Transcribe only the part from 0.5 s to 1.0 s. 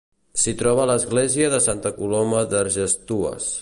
troba